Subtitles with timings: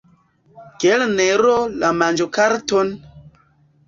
[0.83, 1.51] Kelnero,
[1.83, 2.89] la manĝokarton!